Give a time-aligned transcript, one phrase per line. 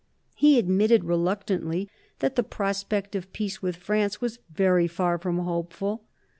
[0.33, 1.87] He admitted, reluctantly,
[2.21, 6.05] that the prospect of peace with France was very far from hopeful.